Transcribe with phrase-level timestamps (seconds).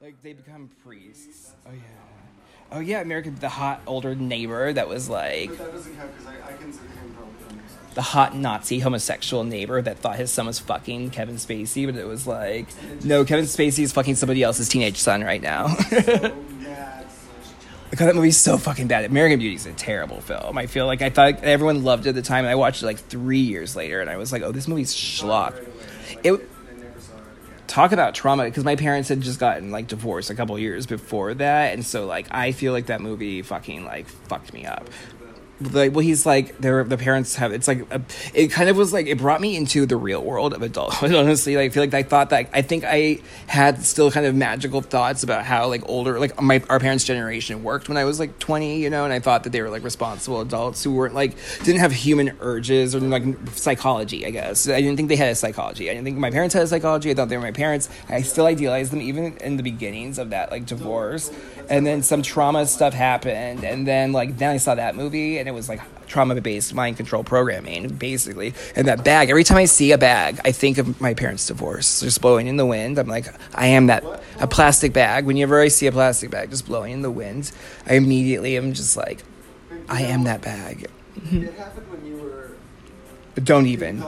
[0.00, 1.52] Like they become priests.
[1.66, 1.80] Oh yeah.
[2.70, 6.26] Oh yeah, American the hot older neighbor that was like But that doesn't count because
[6.32, 7.34] I, I consider him probably
[7.94, 12.06] the hot Nazi homosexual neighbor that thought his son was fucking Kevin Spacey, but it
[12.06, 12.68] was like,
[13.02, 15.74] no, Kevin Spacey is fucking somebody else's teenage son right now.
[17.96, 19.04] So that movie's so fucking bad.
[19.06, 20.56] American Beauty is a terrible film.
[20.58, 22.86] I feel like I thought everyone loved it at the time, and I watched it
[22.86, 25.54] like three years later, and I was like, oh, this movie's schlock.
[25.54, 25.72] right away.
[26.14, 26.48] Like, It-
[27.68, 31.34] talk about trauma because my parents had just gotten like divorced a couple years before
[31.34, 34.88] that and so like i feel like that movie fucking like fucked me up
[35.60, 38.00] like well he's like their the parents have it's like a,
[38.34, 41.56] it kind of was like it brought me into the real world of adulthood honestly.
[41.56, 44.80] Like, i feel like i thought that i think i had still kind of magical
[44.80, 48.38] thoughts about how like older like my our parents generation worked when i was like
[48.38, 51.36] 20 you know and i thought that they were like responsible adults who weren't like
[51.64, 54.68] didn't have human urges or like psychology i guess.
[54.68, 55.90] I didn't think they had a psychology.
[55.90, 57.10] I didn't think my parents had a psychology.
[57.10, 57.88] I thought they were my parents.
[58.08, 61.30] I still idealized them even in the beginnings of that like divorce
[61.68, 65.48] and then some trauma stuff happened and then like then i saw that movie and
[65.48, 69.64] it was like trauma based mind control programming basically and that bag every time i
[69.64, 72.00] see a bag i think of my parents divorce.
[72.00, 72.98] Just blowing in the wind.
[72.98, 74.04] I'm like i am that
[74.40, 75.26] a plastic bag.
[75.26, 77.52] Whenever i see a plastic bag just blowing in the wind
[77.86, 79.22] i immediately am just like
[79.88, 80.86] i am that bag.
[81.30, 82.50] It happened when you were
[83.42, 84.02] don't even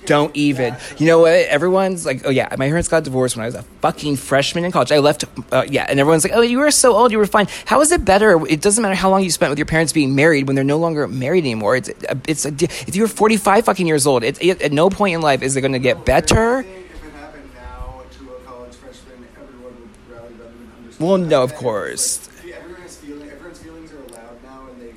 [0.00, 0.76] college, so you can't don't even.
[0.98, 1.32] You know what?
[1.32, 4.72] Everyone's like, oh yeah, my parents got divorced when I was a fucking freshman in
[4.72, 4.92] college.
[4.92, 7.46] I left, uh, yeah, and everyone's like, oh, you were so old, you were fine.
[7.66, 8.46] How is it better?
[8.46, 10.78] It doesn't matter how long you spent with your parents being married when they're no
[10.78, 11.76] longer married anymore.
[11.76, 11.90] It's,
[12.26, 15.20] it's, a, if you're forty five fucking years old, it's it, at no point in
[15.20, 16.64] life is it going to get better.
[20.98, 22.28] Well, no, of it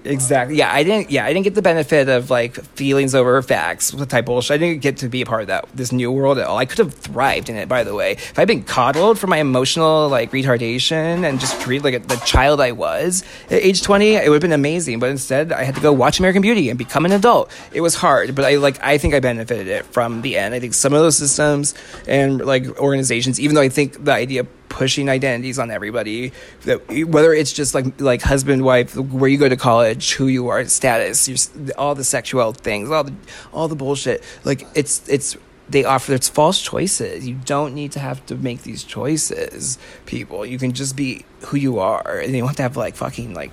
[0.05, 0.57] Exactly.
[0.57, 1.11] Yeah, I didn't.
[1.11, 4.55] Yeah, I didn't get the benefit of like feelings over facts with type bullshit.
[4.55, 6.57] I didn't get to be a part of that this new world at all.
[6.57, 7.69] I could have thrived in it.
[7.69, 11.83] By the way, if I'd been coddled for my emotional like retardation and just treated
[11.83, 14.99] like a, the child I was at age twenty, it would have been amazing.
[14.99, 17.52] But instead, I had to go watch American Beauty and become an adult.
[17.71, 18.83] It was hard, but I like.
[18.83, 20.53] I think I benefited it from the end.
[20.53, 21.75] I think some of those systems
[22.08, 27.32] and like organizations, even though I think the idea pushing identities on everybody that whether
[27.32, 31.52] it's just like like husband wife where you go to college who you are status
[31.78, 33.14] all the sexual things all the
[33.54, 35.38] all the bullshit like it's it's
[35.70, 40.44] they offer it's false choices you don't need to have to make these choices people
[40.44, 43.36] you can just be who you are and you don't have to have like fucking
[43.36, 43.52] like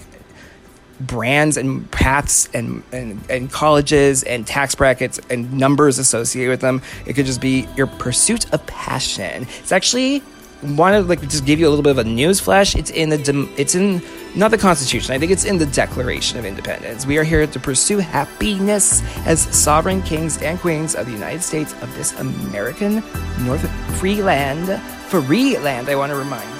[1.01, 6.83] brands and paths and, and, and colleges and tax brackets and numbers associated with them.
[7.07, 9.47] It could just be your pursuit of passion.
[9.61, 10.23] It's actually
[10.63, 12.77] want to like just give you a little bit of a news flash.
[12.77, 14.03] It's in the it's in
[14.35, 15.15] not the Constitution.
[15.15, 17.07] I think it's in the Declaration of Independence.
[17.07, 21.73] We are here to pursue happiness as sovereign kings and queens of the United States
[21.83, 23.03] of this American
[23.41, 25.89] North free land, free land.
[25.89, 26.60] I want to remind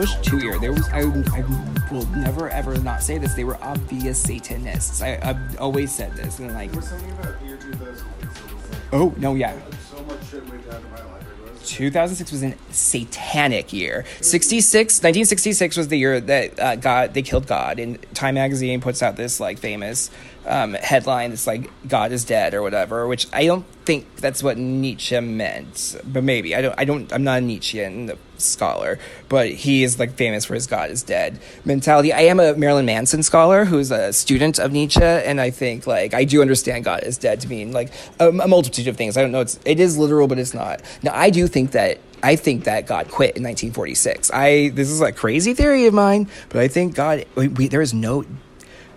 [0.00, 0.58] Bush two year.
[0.58, 1.44] There was I, I
[1.92, 3.34] will never ever not say this.
[3.34, 5.02] They were obvious Satanists.
[5.02, 8.70] I I've always said this, and like, There was something about year 2006 that was
[8.70, 9.54] like, oh no, yeah.
[9.90, 11.66] so much shit went down in my life.
[11.66, 14.06] 2006 was a satanic year.
[14.22, 19.02] 66, 1966 was the year that uh, God they killed God, and Time magazine puts
[19.02, 20.10] out this like famous
[20.46, 24.56] um, headline that's like God is dead or whatever, which I don't think that's what
[24.56, 26.74] Nietzsche meant, but maybe I don't.
[26.78, 27.12] I don't.
[27.12, 28.12] I'm not a Nietzschean
[28.42, 32.12] scholar, but he is like famous for his God is dead mentality.
[32.12, 36.14] I am a Marilyn Manson scholar who's a student of Nietzsche, and I think like
[36.14, 39.16] I do understand God is dead to mean like a, a multitude of things.
[39.16, 39.40] I don't know.
[39.40, 40.82] It's it is literal, but it's not.
[41.02, 44.30] Now I do think that I think that God quit in 1946.
[44.32, 47.82] I this is a crazy theory of mine, but I think God we, we, there
[47.82, 48.24] is no.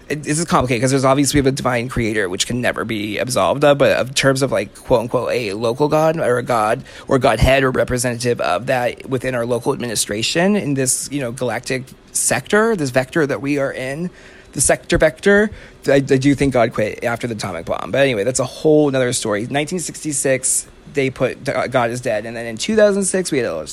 [0.09, 2.83] It- This is complicated because there's obviously we have a divine creator which can never
[2.85, 6.44] be absolved of, but in terms of like quote unquote a local god or a
[6.44, 11.31] god or godhead or representative of that within our local administration in this you know
[11.31, 14.09] galactic sector, this vector that we are in,
[14.53, 15.50] the sector vector.
[15.88, 18.88] I, I do think God quit after the atomic bomb, but anyway, that's a whole
[18.88, 19.41] another story.
[19.41, 23.67] 1966, they put uh, God is dead, and then in 2006 we had a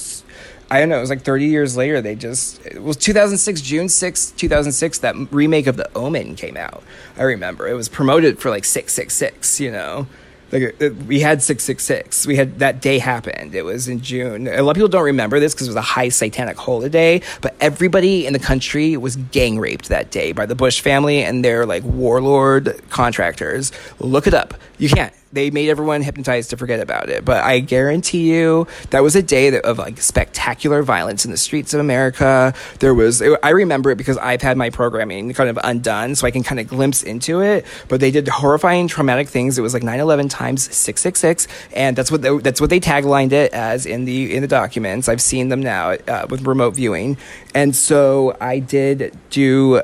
[0.71, 3.89] I don't know, it was like 30 years later, they just, it was 2006, June
[3.89, 6.85] 6, 2006, that remake of The Omen came out.
[7.17, 7.67] I remember.
[7.67, 10.07] It was promoted for like 666, you know?
[10.53, 14.63] like uh, we had 666 we had that day happened it was in june a
[14.63, 18.27] lot of people don't remember this because it was a high satanic holiday but everybody
[18.27, 21.85] in the country was gang raped that day by the bush family and their like
[21.85, 27.25] warlord contractors look it up you can't they made everyone hypnotized to forget about it.
[27.25, 31.37] But i guarantee you that was a day that, of like spectacular violence in the
[31.37, 32.55] streets of america.
[32.81, 36.31] There was i remember it because i've had my programming kind of undone so i
[36.31, 37.65] can kind of glimpse into it.
[37.89, 39.59] But they did horrifying traumatic things.
[39.59, 43.53] It was like 9-11 times 666 and that's what they, that's what they taglined it
[43.53, 45.09] as in the in the documents.
[45.09, 47.17] I've seen them now uh, with remote viewing.
[47.55, 49.83] And so i did do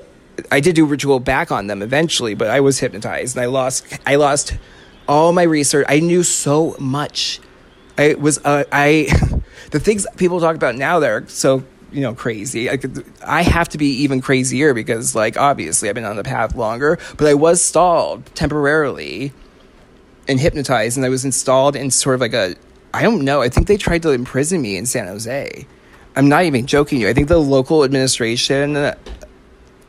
[0.50, 3.87] I did do ritual back on them eventually, but I was hypnotized and I lost
[4.06, 4.56] I lost
[5.08, 5.87] all my research.
[5.88, 7.41] I knew so much.
[7.99, 9.08] I was uh, I
[9.70, 12.70] the things people talk about now that are so you know crazy.
[12.70, 16.25] I could I have to be even crazier because like obviously I've been on the
[16.25, 19.32] path longer, but I was stalled temporarily
[20.29, 22.55] and hypnotized, and I was installed in sort of like a
[22.93, 23.43] I don't know.
[23.43, 25.67] I think they tried to imprison me in San Jose.
[26.17, 27.08] I'm not even joking you.
[27.08, 28.94] I think the local administration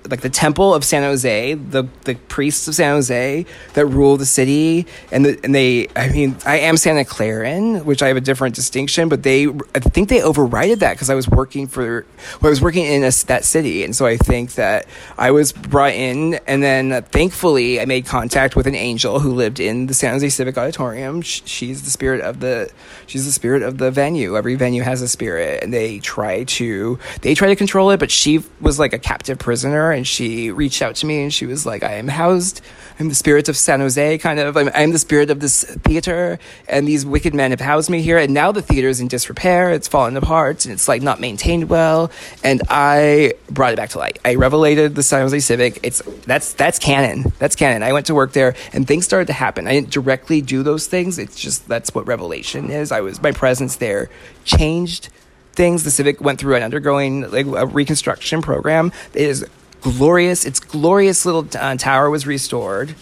[0.09, 4.25] like the temple of San Jose, the the priests of San Jose that rule the
[4.25, 8.21] city, and the, and they, I mean, I am Santa Clarin, which I have a
[8.21, 12.05] different distinction, but they, I think they overrided that because I was working for,
[12.41, 14.87] well, I was working in a, that city, and so I think that
[15.17, 19.33] I was brought in, and then uh, thankfully I made contact with an angel who
[19.33, 21.21] lived in the San Jose Civic Auditorium.
[21.21, 22.69] Sh- She's the spirit of the,
[23.07, 24.37] she's the spirit of the venue.
[24.37, 28.11] Every venue has a spirit, and they try to, they try to control it, but
[28.11, 31.65] she was like a captive prisoner and she reached out to me and she was
[31.65, 32.61] like, I am housed.
[32.99, 34.55] I'm the spirit of San Jose, kind of.
[34.57, 38.17] I'm, I'm the spirit of this theater, and these wicked men have housed me here.
[38.17, 39.71] And now the theater is in disrepair.
[39.71, 42.09] It's fallen apart, and it's like not maintained well.
[42.43, 44.17] And I brought it back to light.
[44.25, 45.79] I revelated the San Jose Civic.
[45.83, 47.31] It's that's that's canon.
[47.37, 47.83] That's canon.
[47.83, 49.67] I went to work there, and things started to happen.
[49.67, 51.19] I didn't directly do those things.
[51.19, 52.91] It's just that's what revelation is.
[52.91, 54.09] I was my presence there
[54.43, 55.09] changed
[55.53, 55.83] things.
[55.83, 58.91] The Civic went through an undergoing like a reconstruction program.
[59.13, 59.45] It is
[59.81, 60.45] glorious.
[60.45, 62.95] Its glorious little uh, tower was restored.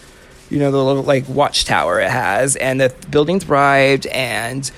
[0.50, 4.06] You know the little like watchtower it has, and the building thrived.
[4.06, 4.70] And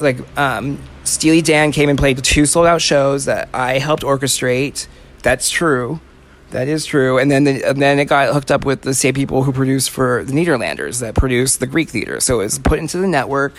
[0.00, 4.86] like um, Steely Dan came and played two sold out shows that I helped orchestrate.
[5.22, 6.00] That's true.
[6.50, 7.18] That is true.
[7.18, 9.90] And then the, and then it got hooked up with the same people who produced
[9.90, 12.20] for the Nederlanders that produced the Greek theater.
[12.20, 13.54] So it was put into the network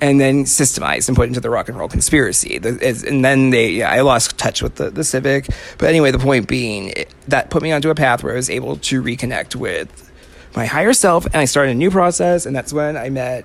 [0.00, 2.56] and then systemized and put into the rock and roll conspiracy.
[2.56, 5.48] And then they, yeah, I lost touch with the, the Civic.
[5.78, 8.50] But anyway, the point being, it, that put me onto a path where I was
[8.50, 10.10] able to reconnect with
[10.56, 13.44] my higher self, and I started a new process, and that's when I met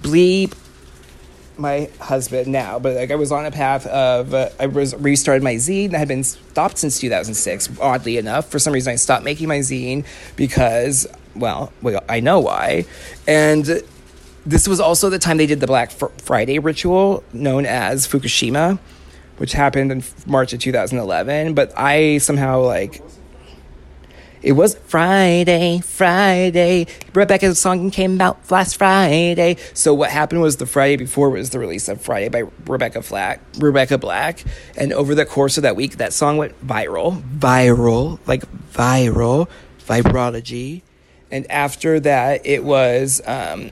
[0.00, 0.54] Bleep,
[1.56, 5.42] my husband now, but like I was on a path of uh, I was restarted
[5.42, 7.78] my zine that had been stopped since 2006.
[7.80, 10.04] Oddly enough, for some reason I stopped making my zine
[10.36, 12.86] because well, well I know why,
[13.28, 13.82] and
[14.46, 18.78] this was also the time they did the Black Fr- Friday ritual known as Fukushima,
[19.38, 21.54] which happened in March of 2011.
[21.54, 23.02] But I somehow like
[24.44, 26.86] it was Friday, Friday.
[27.14, 29.56] Rebecca's song came out last Friday.
[29.72, 33.40] So what happened was the Friday before was the release of Friday by Rebecca Black,
[33.58, 34.44] Rebecca Black,
[34.76, 39.48] and over the course of that week, that song went viral, viral, like viral,
[39.80, 40.82] vibrology.
[41.30, 43.70] And after that, it was um,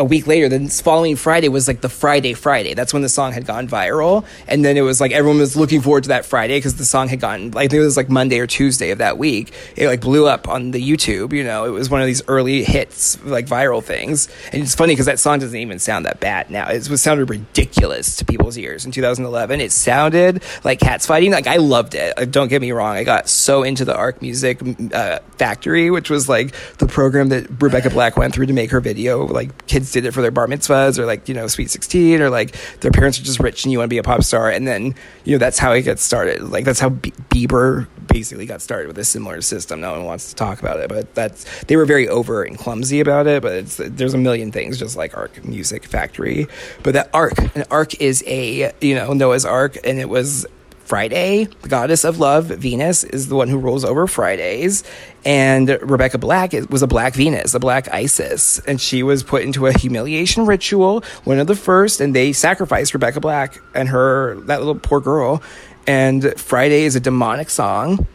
[0.00, 0.48] a week later.
[0.48, 2.72] The following Friday was like the Friday Friday.
[2.74, 5.82] That's when the song had gone viral, and then it was like everyone was looking
[5.82, 8.46] forward to that Friday because the song had gotten like it was like Monday or
[8.46, 9.52] Tuesday of that week.
[9.76, 11.34] It like blew up on the YouTube.
[11.34, 14.28] You know, it was one of these early hits, like viral things.
[14.52, 16.70] And it's funny because that song doesn't even sound that bad now.
[16.70, 19.60] It was sounded ridiculous to people's ears in 2011.
[19.60, 21.30] It sounded like cats fighting.
[21.32, 22.18] Like I loved it.
[22.18, 22.96] Uh, Don't get me wrong.
[22.96, 24.60] I got so into the Ark Music
[24.94, 28.80] uh, Factory, which was like the program that Rebecca Black went through to make her
[28.80, 29.26] video.
[29.26, 32.30] Like kids did it for their bar mitzvahs or like you know sweet 16 or
[32.30, 34.50] like their parents are just rich and you want to be a pop star.
[34.50, 34.94] And then
[35.24, 36.42] you know that's how it gets started.
[36.42, 39.80] Like that's how Be- bieber basically got started with a similar system.
[39.80, 43.00] No one wants to talk about it but that's they were very over and clumsy
[43.00, 46.46] about it but it's there's a million things just like ark music factory.
[46.82, 50.46] But that arc an arc is a you know noah's ark and it was
[50.90, 54.82] Friday, the goddess of love, Venus, is the one who rules over Fridays.
[55.24, 58.58] And Rebecca Black was a black Venus, a black Isis.
[58.66, 62.92] And she was put into a humiliation ritual, one of the first, and they sacrificed
[62.92, 65.44] Rebecca Black and her, that little poor girl.
[65.86, 68.08] And Friday is a demonic song,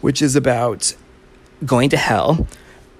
[0.00, 0.94] which is about
[1.66, 2.46] going to hell.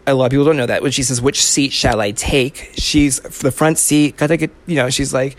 [0.04, 0.82] A lot of people don't know that.
[0.82, 2.72] When she says, Which seat shall I take?
[2.74, 5.36] She's the front seat, gotta get, you know, she's like,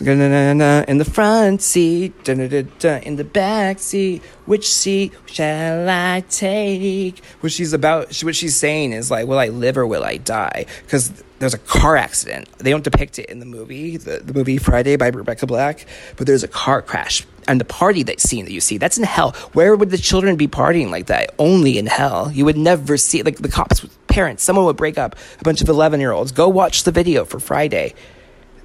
[0.00, 4.22] In the front seat, in the back seat.
[4.46, 7.24] Which seat shall I take?
[7.40, 10.66] What she's about, what she's saying is like, will I live or will I die?
[10.82, 12.48] Because there's a car accident.
[12.58, 16.26] They don't depict it in the movie, the, the movie Friday by Rebecca Black, but
[16.26, 17.26] there's a car crash.
[17.48, 19.32] And the party that scene that you see, that's in hell.
[19.54, 21.34] Where would the children be partying like that?
[21.38, 22.30] Only in hell.
[22.30, 25.68] You would never see like the cops, parents, someone would break up a bunch of
[25.68, 26.30] 11 year olds.
[26.30, 27.94] Go watch the video for Friday.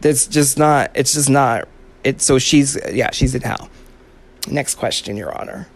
[0.01, 0.91] That's just not.
[0.93, 1.67] It's just not.
[2.03, 3.69] It's so she's yeah she's in hell.
[4.47, 5.67] Next question, Your Honor.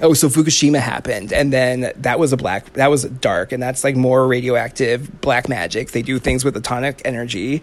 [0.00, 3.82] Oh, so Fukushima happened, and then that was a black, that was dark, and that's
[3.82, 5.92] like more radioactive black magic.
[5.92, 7.62] They do things with atomic energy.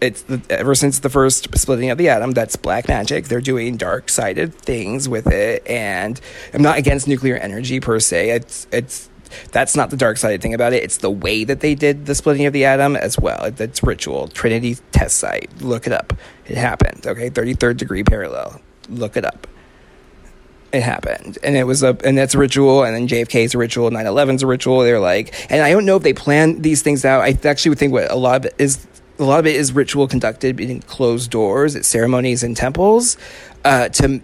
[0.00, 3.26] It's the, ever since the first splitting of the atom, that's black magic.
[3.26, 6.20] They're doing dark sided things with it, and
[6.52, 8.30] I'm not against nuclear energy per se.
[8.30, 9.09] It's it's
[9.52, 10.82] that's not the dark sided thing about it.
[10.82, 13.44] It's the way that they did the splitting of the atom as well.
[13.44, 14.28] It's ritual.
[14.28, 15.50] Trinity test site.
[15.60, 16.12] Look it up.
[16.46, 17.06] It happened.
[17.06, 18.60] Okay, thirty third degree parallel.
[18.88, 19.46] Look it up
[20.72, 23.90] it happened and it was a and that's a ritual and then jfk's a ritual
[23.90, 27.22] 9-11's a ritual they're like and i don't know if they plan these things out
[27.22, 28.86] i actually would think what a lot of is
[29.18, 33.16] a lot of it is ritual conducted in closed doors at ceremonies and temples
[33.64, 34.22] uh, to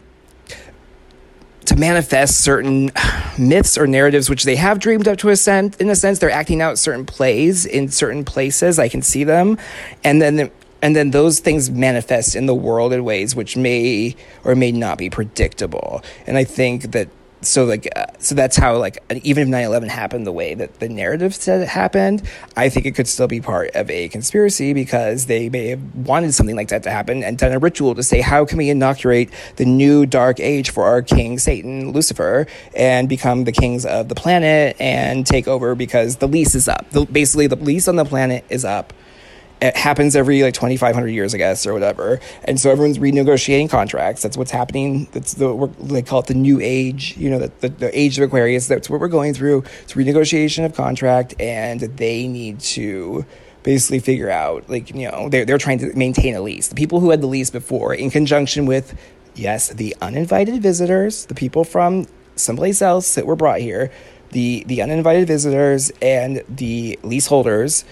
[1.66, 2.90] to manifest certain
[3.38, 6.30] myths or narratives which they have dreamed up to a sense in a sense they're
[6.30, 8.78] acting out certain plays in certain places.
[8.78, 9.58] I can see them.
[10.04, 10.50] And then
[10.82, 14.98] and then those things manifest in the world in ways which may or may not
[14.98, 16.02] be predictable.
[16.26, 17.08] And i think that
[17.48, 20.88] so like uh, so that's how like even if 9-11 happened the way that the
[20.88, 22.22] narrative said it happened
[22.56, 26.32] i think it could still be part of a conspiracy because they may have wanted
[26.34, 29.30] something like that to happen and done a ritual to say how can we inaugurate
[29.56, 34.14] the new dark age for our king satan lucifer and become the kings of the
[34.14, 36.88] planet and take over because the lease is up.
[36.90, 38.92] The, basically the lease on the planet is up
[39.60, 42.20] it happens every like 2500 years i guess or whatever.
[42.44, 44.22] And so everyone's renegotiating contracts.
[44.22, 45.08] That's what's happening.
[45.12, 48.24] That's the they call it the new age you know the, the, the age of
[48.24, 48.68] aquarius.
[48.68, 49.64] That's what we're going through.
[49.82, 53.24] It's renegotiation of contract and they need to
[53.62, 56.68] basically figure out like you know they're, they're trying to maintain a lease.
[56.68, 58.98] The people who had the lease before in conjunction with
[59.34, 63.90] yes the uninvited visitors the people from someplace else that were brought here
[64.30, 67.84] the the uninvited visitors and the leaseholders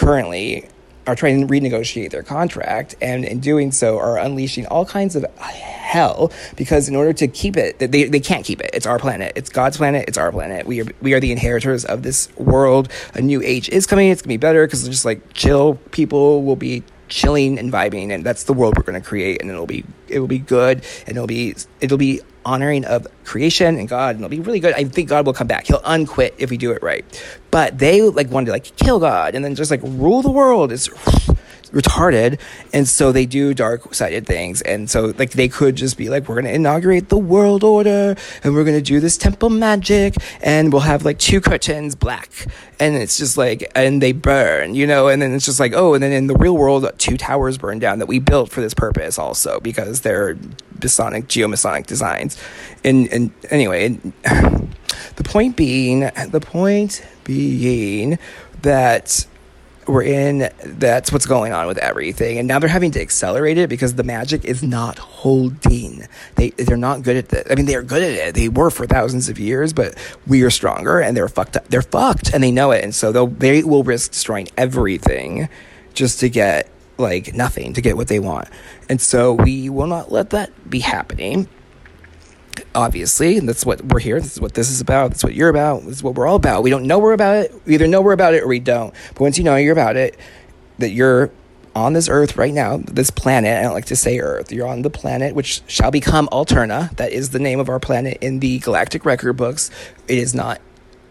[0.00, 0.66] currently
[1.06, 5.24] are trying to renegotiate their contract and in doing so are unleashing all kinds of
[5.36, 8.70] hell because in order to keep it they, they can't keep it.
[8.72, 9.32] It's our planet.
[9.36, 10.06] It's god's planet.
[10.08, 10.66] It's our planet.
[10.66, 12.88] We are we are the inheritors of this world.
[13.12, 14.08] A new age is coming.
[14.08, 15.74] It's going to be better because just like chill.
[15.90, 19.50] People will be chilling and vibing and that's the world we're going to create and
[19.50, 23.88] it'll be it will be good and it'll be it'll be honoring of creation and
[23.88, 24.74] God, and it'll be really good.
[24.74, 25.66] I think God will come back.
[25.66, 27.04] He'll unquit if we do it right.
[27.50, 30.72] But they like wanted to like kill God and then just like rule the world.
[30.72, 30.88] It's
[31.70, 32.40] retarded,
[32.72, 34.60] and so they do dark sided things.
[34.62, 38.54] And so like they could just be like, we're gonna inaugurate the world order, and
[38.54, 42.46] we're gonna do this temple magic, and we'll have like two curtains black,
[42.80, 45.94] and it's just like, and they burn, you know, and then it's just like, oh,
[45.94, 48.74] and then in the real world, two towers burn down that we built for this
[48.74, 50.36] purpose also because they're
[50.82, 52.40] Masonic, geomasonic designs.
[52.84, 53.88] And, and anyway,
[54.24, 58.18] the point being, the point being
[58.62, 59.26] that
[59.86, 62.38] we're in that's what's going on with everything.
[62.38, 66.06] And now they're having to accelerate it because the magic is not holding.
[66.36, 68.34] They they're not good at it i mean they're good at it.
[68.34, 71.82] They were for thousands of years but we are stronger and they're fucked up they're
[71.82, 72.84] fucked and they know it.
[72.84, 75.48] And so they'll they will risk destroying everything
[75.92, 78.48] just to get like nothing to get what they want.
[78.88, 81.48] And so we will not let that be happening.
[82.74, 85.48] Obviously and that's what we're here this is what this is about that's what you're
[85.48, 86.62] about this is what we're all about.
[86.62, 88.94] We don't know we're about it we either know we're about it or we don't.
[89.14, 90.18] But once you know you're about it
[90.78, 91.30] that you're
[91.74, 94.82] on this earth right now this planet i don't like to say earth you're on
[94.82, 96.94] the planet which shall become alterna.
[96.96, 99.70] That is the name of our planet in the galactic record books.
[100.08, 100.60] It is not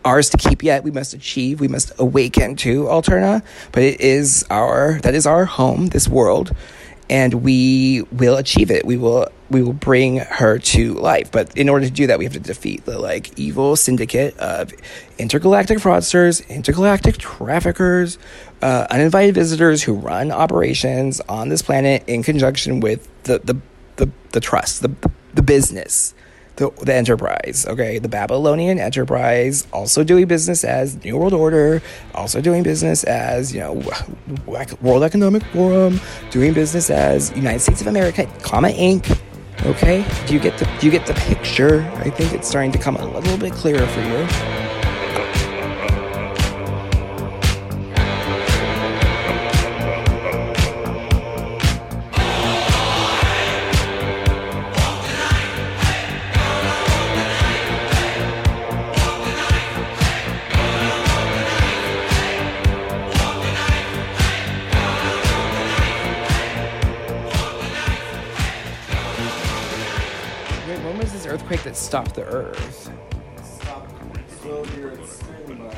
[0.06, 4.46] ours to keep yet we must achieve we must awaken to alterna but it is
[4.50, 6.56] our that is our home this world
[7.10, 8.86] and we will achieve it.
[8.86, 11.32] We will we will bring her to life.
[11.32, 14.72] But in order to do that, we have to defeat the like evil syndicate of
[15.18, 18.20] intergalactic fraudsters, intergalactic traffickers,
[18.62, 23.58] uh, uninvited visitors who run operations on this planet in conjunction with the the
[23.96, 24.91] the, the trust, the
[25.34, 26.13] the business.
[26.60, 31.82] The, the enterprise, okay, the Babylonian enterprise, also doing business as New World Order,
[32.13, 33.82] also doing business as you know
[34.82, 36.01] World Economic Forum,
[36.32, 39.18] doing business as United States of America, comma Inc.
[39.66, 41.89] Okay, do you get the do you get the picture?
[41.96, 44.68] I think it's starting to come a little bit clearer for you.
[71.50, 72.91] Earthquake that stopped the earth?
[73.44, 73.88] Stop.
[74.39, 75.74] Slow here it's spin by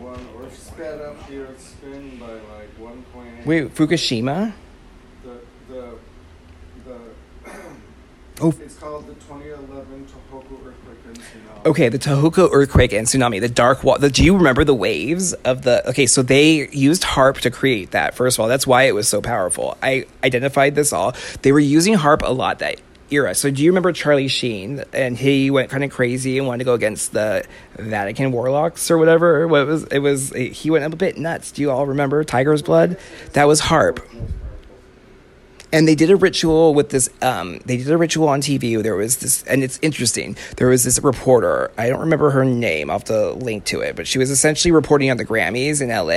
[0.00, 3.46] one, or sped up here it's spin by like one point eight.
[3.46, 4.54] Wait, Fukushima?
[5.22, 5.98] The the
[6.86, 7.50] the.
[8.40, 8.54] Oh.
[8.60, 11.66] It's called the 2011 Tohoku earthquake and tsunami.
[11.66, 13.98] Okay, the Tohoku earthquake and tsunami, the dark wall.
[13.98, 15.88] The, do you remember the waves of the?
[15.88, 18.14] Okay, so they used HAARP to create that.
[18.14, 19.76] First of all, that's why it was so powerful.
[19.82, 21.16] I identified this all.
[21.42, 23.34] They were using HAARP a lot that era.
[23.34, 24.84] So do you remember Charlie Sheen?
[24.92, 27.44] And he went kind of crazy and wanted to go against the
[27.76, 29.46] Vatican warlocks or whatever.
[29.48, 29.98] What was it?
[29.98, 31.52] Was he went a bit nuts?
[31.52, 32.98] Do you all remember Tiger's Blood?
[33.32, 34.00] That was HAARP
[35.72, 38.96] and they did a ritual with this um, they did a ritual on tv there
[38.96, 40.36] was this and it's interesting.
[40.56, 43.96] There was this reporter i don't remember her name i'll have to link to it
[43.96, 46.08] but she was essentially reporting on the grammys in la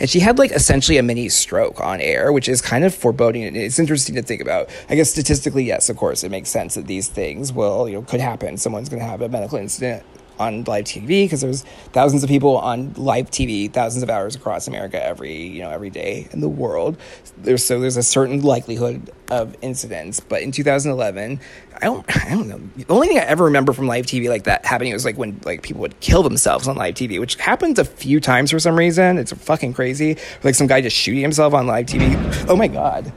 [0.00, 3.44] and she had like essentially a mini stroke on air which is kind of foreboding.
[3.44, 4.68] And it's interesting to think about.
[4.88, 8.02] I guess statistically yes of course it makes sense that these things will you know
[8.02, 8.56] could happen.
[8.56, 10.04] Someone's going to have a medical incident
[10.38, 11.62] on live TV because there's
[11.92, 15.90] thousands of people on live TV, thousands of hours across America every you know every
[15.90, 16.96] day in the world.
[17.38, 20.20] There's so there's a certain likelihood of incidents.
[20.20, 21.40] But in 2011,
[21.76, 22.60] I don't I don't know.
[22.76, 25.40] The only thing I ever remember from live TV like that happening was like when
[25.44, 28.76] like people would kill themselves on live TV, which happens a few times for some
[28.76, 29.18] reason.
[29.18, 30.16] It's fucking crazy.
[30.42, 32.46] Like some guy just shooting himself on live TV.
[32.48, 33.12] Oh my god.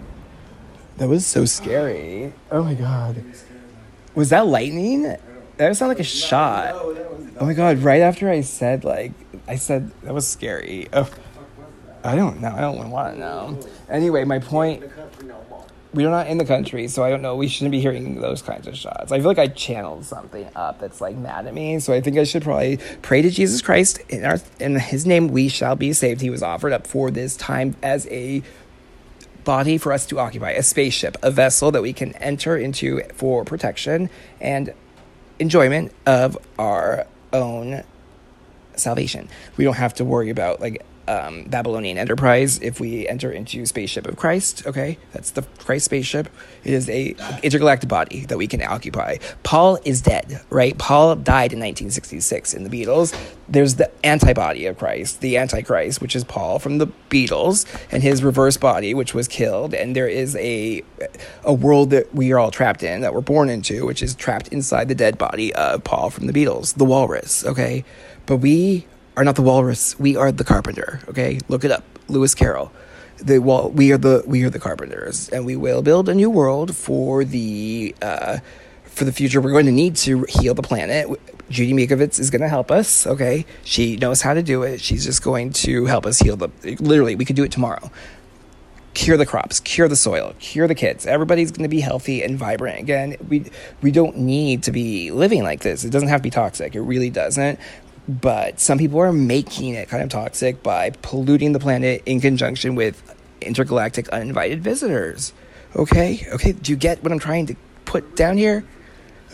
[0.97, 2.33] That was so scary.
[2.51, 3.23] Oh my god.
[4.15, 5.15] Was that lightning?
[5.57, 6.73] That sounded like a shot.
[7.39, 7.79] Oh my god!
[7.79, 9.11] Right after I said like
[9.47, 10.87] I said that was scary.
[10.93, 11.09] Oh,
[12.03, 12.53] I don't know.
[12.55, 13.59] I don't want to know.
[13.89, 14.83] Anyway, my point.
[15.93, 17.35] We're not in the country, so I don't know.
[17.35, 19.11] We shouldn't be hearing those kinds of shots.
[19.11, 22.17] I feel like I channeled something up that's like mad at me, so I think
[22.17, 25.29] I should probably pray to Jesus Christ in our in His name.
[25.29, 26.21] We shall be saved.
[26.21, 28.43] He was offered up for this time as a
[29.43, 33.45] body for us to occupy, a spaceship, a vessel that we can enter into for
[33.45, 34.09] protection
[34.41, 34.73] and
[35.39, 37.83] enjoyment of our own
[38.75, 39.29] salvation.
[39.57, 44.07] We don't have to worry about like um, Babylonian Enterprise if we enter into spaceship
[44.07, 44.65] of Christ.
[44.65, 46.29] Okay, that's the Christ spaceship.
[46.63, 49.17] It is a intergalactic body that we can occupy.
[49.43, 50.77] Paul is dead, right?
[50.77, 53.17] Paul died in 1966 in the Beatles.
[53.49, 58.23] There's the antibody of Christ, the Antichrist, which is Paul from the Beatles, and his
[58.23, 59.73] reverse body, which was killed.
[59.73, 60.83] And there is a
[61.43, 64.49] a world that we are all trapped in, that we're born into, which is trapped
[64.49, 67.45] inside the dead body of Paul from the Beatles, the Walrus.
[67.45, 67.85] Okay,
[68.25, 68.85] but we
[69.17, 69.99] are not the walrus.
[69.99, 71.01] We are the carpenter.
[71.09, 71.83] Okay, look it up.
[72.07, 72.71] Lewis Carroll.
[73.17, 73.71] The wall.
[73.71, 77.25] We are the we are the carpenters, and we will build a new world for
[77.25, 78.37] the uh,
[78.83, 79.41] for the future.
[79.41, 81.09] We're going to need to heal the planet.
[81.49, 83.07] Judy Mikovits is going to help us.
[83.07, 84.81] Okay, she knows how to do it.
[84.81, 86.49] She's just going to help us heal the.
[86.79, 87.89] Literally, we could do it tomorrow.
[88.93, 91.07] Cure the crops, cure the soil, cure the kids.
[91.07, 93.15] Everybody's going to be healthy and vibrant again.
[93.27, 93.45] We
[93.81, 95.83] we don't need to be living like this.
[95.83, 96.75] It doesn't have to be toxic.
[96.75, 97.59] It really doesn't
[98.07, 102.75] but some people are making it kind of toxic by polluting the planet in conjunction
[102.75, 105.33] with intergalactic uninvited visitors.
[105.75, 106.25] Okay?
[106.33, 108.63] Okay, do you get what I'm trying to put down here?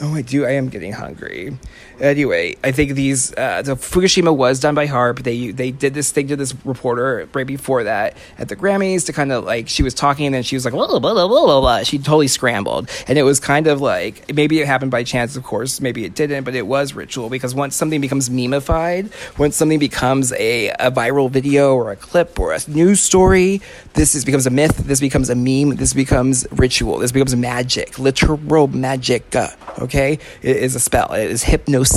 [0.01, 0.45] Oh, I do.
[0.45, 1.57] I am getting hungry.
[2.03, 5.23] Anyway, I think these uh, the Fukushima was done by HAARP.
[5.23, 9.13] They they did this thing to this reporter right before that at the Grammys to
[9.13, 11.27] kind of like she was talking and then she was like blah blah blah blah
[11.29, 11.83] blah blah.
[11.83, 15.43] She totally scrambled, and it was kind of like maybe it happened by chance, of
[15.43, 19.79] course, maybe it didn't, but it was ritual because once something becomes memeified, once something
[19.79, 23.61] becomes a, a viral video or a clip or a news story,
[23.93, 24.75] this is becomes a myth.
[24.75, 25.77] This becomes a meme.
[25.77, 26.97] This becomes ritual.
[26.97, 29.33] This becomes magic, literal magic.
[29.37, 29.47] uh,
[29.79, 31.11] Okay, it is a spell.
[31.13, 31.92] It is hypnosis.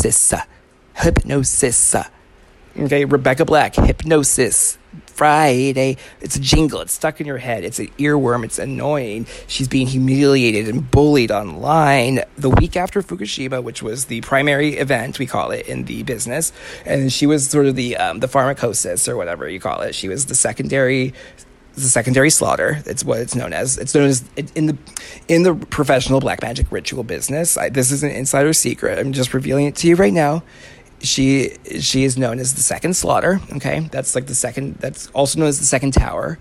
[0.95, 1.95] Hypnosis.
[2.79, 4.79] Okay, Rebecca Black, hypnosis.
[5.07, 5.97] Friday.
[6.21, 6.81] It's a jingle.
[6.81, 7.65] It's stuck in your head.
[7.65, 8.45] It's an earworm.
[8.45, 9.27] It's annoying.
[9.47, 15.19] She's being humiliated and bullied online the week after Fukushima, which was the primary event
[15.19, 16.53] we call it in the business,
[16.85, 19.95] and she was sort of the um, the pharmacosis or whatever you call it.
[19.95, 21.15] She was the secondary
[21.85, 22.83] a secondary slaughter.
[22.87, 23.77] It's what it's known as.
[23.77, 24.79] It's known as in the
[25.29, 27.57] in the professional black magic ritual business.
[27.57, 28.99] I, this is an insider secret.
[28.99, 30.43] I'm just revealing it to you right now.
[31.01, 33.41] She she is known as the second slaughter.
[33.57, 34.77] Okay, that's like the second.
[34.77, 36.39] That's also known as the second tower.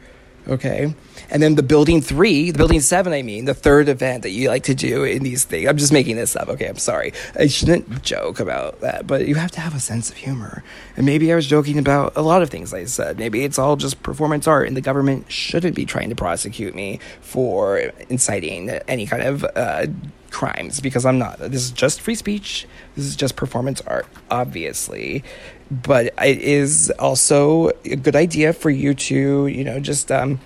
[0.47, 0.93] Okay,
[1.31, 3.13] and then the building three, the building seven.
[3.13, 5.67] I mean, the third event that you like to do in these things.
[5.67, 6.49] I'm just making this up.
[6.49, 7.13] Okay, I'm sorry.
[7.37, 10.63] I shouldn't joke about that, but you have to have a sense of humor.
[10.95, 13.17] And maybe I was joking about a lot of things I said.
[13.17, 16.99] Maybe it's all just performance art, and the government shouldn't be trying to prosecute me
[17.21, 17.77] for
[18.09, 19.87] inciting any kind of uh,
[20.35, 21.39] crimes because I'm not.
[21.39, 22.67] This is just free speech.
[22.95, 25.23] This is just performance art, obviously.
[25.71, 30.39] But it is also a good idea for you to, you know, just um,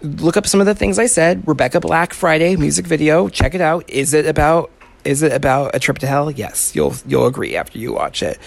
[0.00, 1.46] look up some of the things I said.
[1.46, 3.28] Rebecca Black Friday music video.
[3.28, 3.88] Check it out.
[3.88, 4.70] Is it about
[5.04, 6.30] Is it about a trip to hell?
[6.30, 8.38] Yes, you'll you'll agree after you watch it.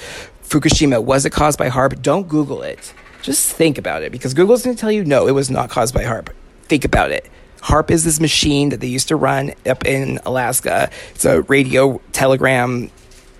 [0.43, 2.01] Fukushima was it caused by HAARP?
[2.01, 2.93] Don't Google it.
[3.21, 5.93] Just think about it because Google's going to tell you no, it was not caused
[5.93, 6.29] by HAARP.
[6.63, 7.29] Think about it.
[7.63, 10.89] HAARP is this machine that they used to run up in Alaska.
[11.15, 12.91] It's a radio telegram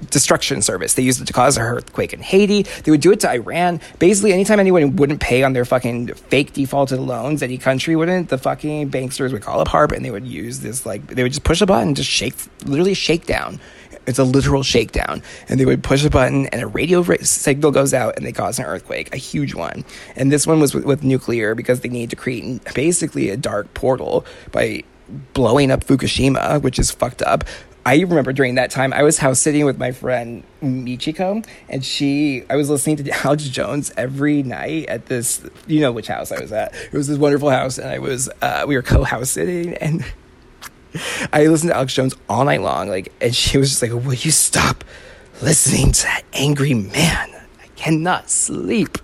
[0.10, 0.94] destruction service.
[0.94, 2.64] They used it to cause an earthquake in Haiti.
[2.64, 3.82] They would do it to Iran.
[4.00, 8.38] Basically, anytime anyone wouldn't pay on their fucking fake defaulted loans, any country wouldn't, the
[8.38, 11.44] fucking banksters would call up HAARP and they would use this, like, they would just
[11.44, 13.60] push a button just shake, literally shake down.
[14.06, 15.22] It's a literal shakedown.
[15.50, 18.32] And they would push a button and a radio ra- signal goes out and they
[18.32, 19.84] cause an earthquake, a huge one.
[20.16, 23.74] And this one was with, with nuclear because they need to create basically a dark
[23.74, 24.84] portal by
[25.34, 27.44] blowing up Fukushima, which is fucked up.
[27.86, 32.46] I remember during that time, I was house sitting with my friend Michiko, and she,
[32.50, 36.40] I was listening to Alex Jones every night at this, you know which house I
[36.40, 36.74] was at.
[36.74, 40.06] It was this wonderful house, and I was, uh, we were co house sitting, and
[41.34, 44.14] I listened to Alex Jones all night long, like, and she was just like, "Will
[44.14, 44.84] you stop
[45.42, 47.30] listening to that angry man?
[47.62, 48.98] I cannot sleep."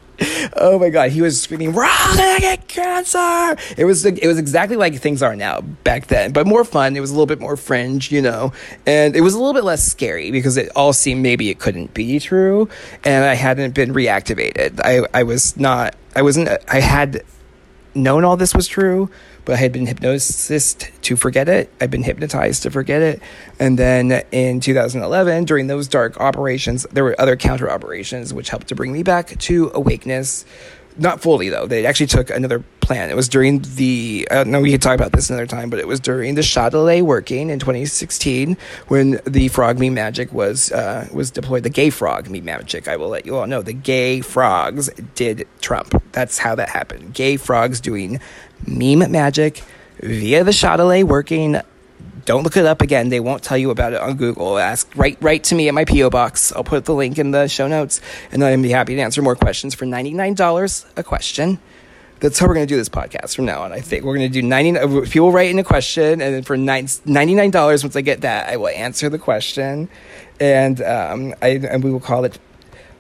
[0.58, 4.38] Oh my god, he was screaming, "We're all gonna get cancer!" It was it was
[4.38, 6.98] exactly like things are now back then, but more fun.
[6.98, 8.52] It was a little bit more fringe, you know,
[8.86, 11.94] and it was a little bit less scary because it all seemed maybe it couldn't
[11.94, 12.68] be true,
[13.06, 14.82] and I hadn't been reactivated.
[14.84, 15.96] I I was not.
[16.16, 16.50] I wasn't.
[16.68, 17.24] I had
[17.96, 19.10] known all this was true,
[19.50, 21.74] but I had been hypnosed to forget it.
[21.82, 23.20] I'd been hypnotized to forget it.
[23.60, 28.68] And then in 2011, during those dark operations, there were other counter operations which helped
[28.68, 30.46] to bring me back to awakeness.
[31.00, 31.66] Not fully though.
[31.66, 33.10] They actually took another plan.
[33.10, 34.28] It was during the.
[34.30, 34.62] I don't know.
[34.62, 37.60] We could talk about this another time, but it was during the Chatelet working in
[37.60, 38.58] 2016
[38.88, 41.64] when the frog meme magic was uh, was deployed.
[41.64, 42.88] The gay frog meme magic.
[42.88, 43.62] I will let you all know.
[43.62, 46.04] The gay frogs did Trump.
[46.12, 47.14] That's how that happened.
[47.14, 48.20] Gay frogs doing
[48.66, 49.64] meme magic
[50.02, 51.60] via the Chatelet working.
[52.26, 53.10] Don't look it up again.
[53.10, 54.60] They won't tell you about it on Google.
[54.60, 56.52] Ask right write to me at my PO box.
[56.52, 59.36] I'll put the link in the show notes, and I'd be happy to answer more
[59.36, 61.60] questions for ninety nine dollars a question.
[62.20, 63.72] That's how we're going to do this podcast from now on.
[63.72, 66.58] I think we're going to do 90 people write in a question and then for
[66.58, 69.88] $99 once I get that, I will answer the question
[70.38, 72.38] and um I and we will call it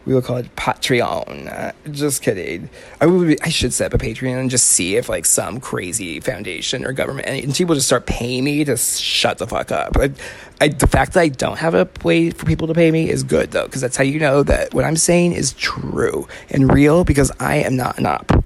[0.09, 1.53] we will call it Patreon.
[1.53, 2.71] Uh, just kidding.
[2.99, 3.39] I would.
[3.43, 6.93] I should set up a Patreon and just see if like some crazy foundation or
[6.93, 9.95] government agency will just start paying me to shut the fuck up.
[9.97, 10.11] I,
[10.59, 13.21] I, the fact that I don't have a way for people to pay me is
[13.21, 17.03] good though, because that's how you know that what I'm saying is true and real.
[17.03, 18.43] Because I am not an op.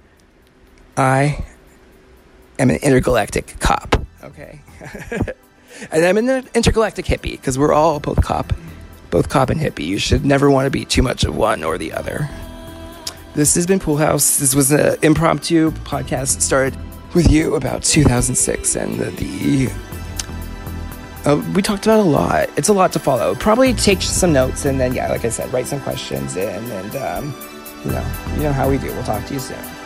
[0.98, 1.46] I
[2.60, 4.06] am an intergalactic cop.
[4.22, 4.60] Okay.
[5.94, 8.52] and I'm an intergalactic hippie because we're all both cop
[9.14, 9.86] both cop and hippie.
[9.86, 12.28] You should never want to be too much of one or the other.
[13.36, 14.40] This has been Poolhouse.
[14.40, 16.76] This was an impromptu podcast started
[17.14, 19.12] with you about 2006 and the.
[19.12, 19.72] the
[21.30, 22.50] uh, we talked about a lot.
[22.58, 23.36] It's a lot to follow.
[23.36, 26.96] Probably take some notes and then, yeah, like I said, write some questions in and,
[26.96, 27.36] um,
[27.86, 28.88] you know, you know how we do.
[28.88, 29.83] We'll talk to you soon.